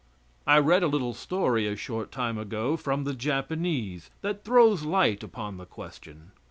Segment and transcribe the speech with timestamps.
[0.47, 5.21] I read a little story, a short time ago, from the Japanese, that throws light
[5.21, 6.31] upon the question.